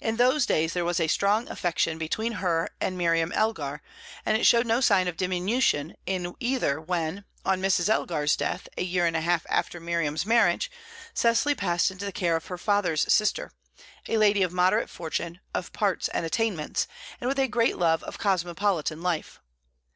[0.00, 3.80] In those days there was a strong affection between her and Miriam Elgar,
[4.26, 7.88] and it showed no sign of diminution in either when, on Mrs.
[7.88, 10.68] Elgar's death, a year and a half after Miriam's marriage,
[11.14, 13.52] Cecily passed into the care of her father's sister,
[14.08, 16.88] a lady of moderate fortune, of parts and attainments,
[17.20, 19.40] and with a great love of cosmopolitan life.